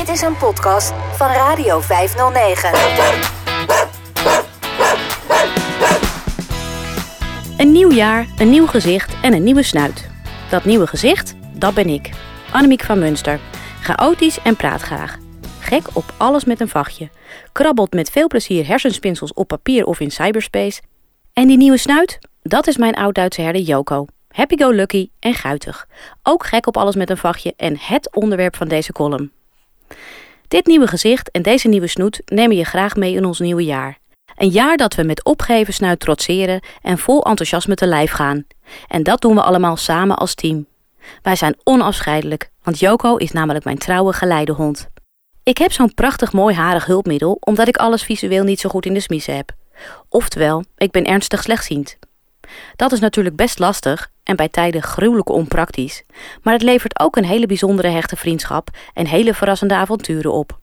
[0.00, 2.70] Dit is een podcast van Radio 509.
[7.58, 10.10] Een nieuw jaar, een nieuw gezicht en een nieuwe snuit.
[10.50, 12.10] Dat nieuwe gezicht, dat ben ik.
[12.52, 13.40] Annemiek van Munster.
[13.80, 15.18] Chaotisch en praat graag.
[15.58, 17.08] Gek op alles met een vachtje.
[17.52, 20.80] Krabbelt met veel plezier hersenspinsels op papier of in cyberspace.
[21.32, 24.06] En die nieuwe snuit, dat is mijn oud-Duitse herder Joko.
[24.28, 25.86] Happy-go-lucky en guitig.
[26.22, 29.32] Ook gek op alles met een vachtje en het onderwerp van deze column.
[30.48, 33.98] Dit nieuwe gezicht en deze nieuwe snoet nemen je graag mee in ons nieuwe jaar.
[34.36, 38.46] Een jaar dat we met opgeven snuit trotseren en vol enthousiasme te lijf gaan.
[38.88, 40.66] En dat doen we allemaal samen als team.
[41.22, 44.88] Wij zijn onafscheidelijk, want Joko is namelijk mijn trouwe geleidehond.
[45.42, 48.94] Ik heb zo'n prachtig mooi harig hulpmiddel omdat ik alles visueel niet zo goed in
[48.94, 49.52] de smiezen heb.
[50.08, 51.98] Oftewel, ik ben ernstig slechtziend.
[52.76, 56.02] Dat is natuurlijk best lastig en bij tijden gruwelijk onpraktisch,
[56.42, 60.58] maar het levert ook een hele bijzondere hechte vriendschap en hele verrassende avonturen op.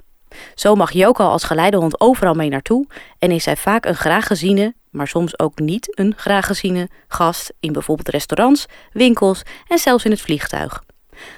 [0.55, 2.87] Zo mag Joko als geleidehond overal mee naartoe
[3.19, 7.53] en is hij vaak een graag geziene, maar soms ook niet een graag geziene gast
[7.59, 10.83] in bijvoorbeeld restaurants, winkels en zelfs in het vliegtuig.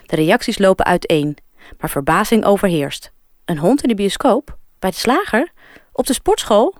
[0.06, 1.38] De reacties lopen uiteen,
[1.80, 3.12] maar verbazing overheerst.
[3.46, 4.58] Een hond in de bioscoop?
[4.80, 5.52] Bij de slager?
[5.92, 6.76] Op de sportschool?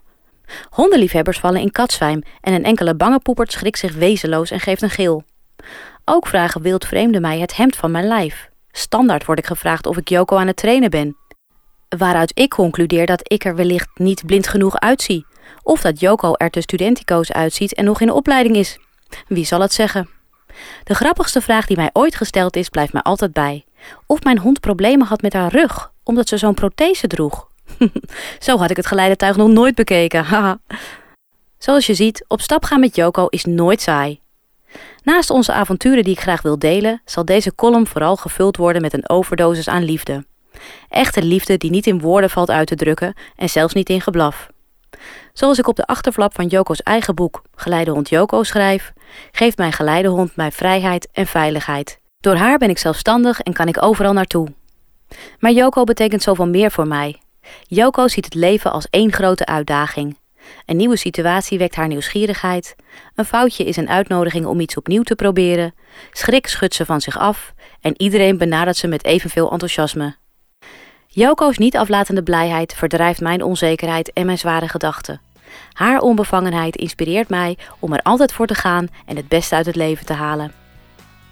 [0.70, 4.90] Hondenliefhebbers vallen in katzwijm en een enkele bange poepert schrikt zich wezenloos en geeft een
[4.90, 5.24] gil.
[6.06, 8.50] Ook vragen wildvreemden mij het hemd van mijn lijf.
[8.72, 11.18] Standaard word ik gevraagd of ik Joko aan het trainen ben.
[11.98, 15.26] Waaruit ik concludeer dat ik er wellicht niet blind genoeg uitzie.
[15.64, 18.80] Of dat Joko er te studentico's uitziet en nog in de opleiding is.
[19.28, 20.10] Wie zal het zeggen?
[20.84, 23.66] De grappigste vraag die mij ooit gesteld is, blijft mij altijd bij.
[24.06, 27.48] Of mijn hond problemen had met haar rug, omdat ze zo'n prothese droeg.
[28.40, 30.26] Zo had ik het geleidetuig nog nooit bekeken.
[31.58, 34.20] Zoals je ziet, op stap gaan met Joko is nooit saai.
[35.04, 38.94] Naast onze avonturen die ik graag wil delen, zal deze column vooral gevuld worden met
[38.94, 40.26] een overdosis aan liefde.
[40.90, 44.50] Echte liefde die niet in woorden valt uit te drukken en zelfs niet in geblaf.
[45.34, 48.94] Zoals ik op de achterflap van Joko's eigen boek Geleidehond Joko schrijf,
[49.32, 52.00] geeft mijn geleidehond mij vrijheid en veiligheid.
[52.20, 54.48] Door haar ben ik zelfstandig en kan ik overal naartoe.
[55.40, 57.22] Maar Joko betekent zoveel meer voor mij.
[57.64, 60.18] Joko ziet het leven als één grote uitdaging.
[60.66, 62.76] Een nieuwe situatie wekt haar nieuwsgierigheid.
[63.16, 65.74] Een foutje is een uitnodiging om iets opnieuw te proberen.
[66.12, 70.16] Schrik schudt ze van zich af en iedereen benadert ze met evenveel enthousiasme.
[71.08, 75.22] Joko's niet aflatende blijheid verdrijft mijn onzekerheid en mijn zware gedachten.
[75.74, 79.76] Haar onbevangenheid inspireert mij om er altijd voor te gaan en het beste uit het
[79.76, 80.54] leven te halen.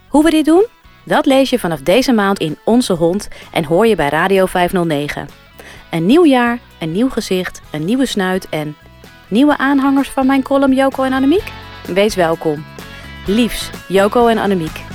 [0.08, 0.66] Hoe we dit doen?
[1.06, 5.28] Dat lees je vanaf deze maand in Onze Hond en hoor je bij Radio 509.
[5.92, 8.76] Een nieuw jaar, een nieuw gezicht, een nieuwe snuit en
[9.28, 11.52] nieuwe aanhangers van mijn column Joko en Annemiek?
[11.86, 12.66] Wees welkom.
[13.26, 14.86] Liefs, Joko en Annemiek.